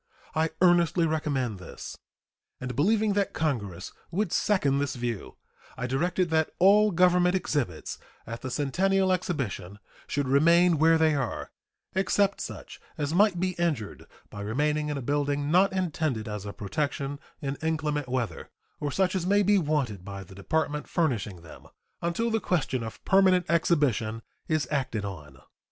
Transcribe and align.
I 0.33 0.49
earnestly 0.63 1.05
recommend 1.05 1.59
this; 1.59 1.95
and 2.59 2.75
believing 2.75 3.13
that 3.13 3.33
Congress 3.33 3.91
would 4.09 4.31
second 4.31 4.79
this 4.79 4.95
view, 4.95 5.37
I 5.77 5.85
directed 5.85 6.31
that 6.31 6.49
all 6.57 6.89
Government 6.89 7.35
exhibits 7.35 7.99
at 8.25 8.41
the 8.41 8.49
Centennial 8.49 9.11
Exhibition 9.13 9.77
should 10.07 10.27
remain 10.27 10.79
where 10.79 10.97
they 10.97 11.13
are, 11.13 11.51
except 11.93 12.41
such 12.41 12.81
as 12.97 13.13
might 13.13 13.39
be 13.39 13.51
injured 13.59 14.07
by 14.31 14.41
remaining 14.41 14.89
in 14.89 14.97
a 14.97 15.03
building 15.03 15.51
not 15.51 15.71
intended 15.71 16.27
as 16.27 16.47
a 16.47 16.51
protection 16.53 17.19
in 17.39 17.55
inclement 17.61 18.09
weather, 18.09 18.49
or 18.79 18.91
such 18.91 19.13
as 19.15 19.27
may 19.27 19.43
be 19.43 19.59
wanted 19.59 20.03
by 20.03 20.23
the 20.23 20.33
Department 20.33 20.87
furnishing 20.89 21.43
them, 21.43 21.67
until 22.01 22.31
the 22.31 22.39
question 22.39 22.81
of 22.81 23.05
permanent 23.05 23.45
exhibition 23.49 24.23
is 24.47 24.67
acted 24.71 25.05
on. 25.05 25.37